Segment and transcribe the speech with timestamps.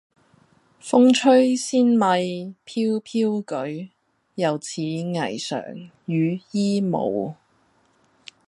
[0.81, 3.89] 風吹仙袂飄飄舉，
[4.35, 7.35] 猶似霓裳羽衣舞。